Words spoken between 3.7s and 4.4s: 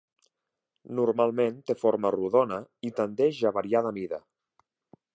de mida.